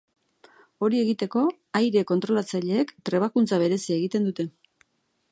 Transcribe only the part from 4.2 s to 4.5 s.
dute.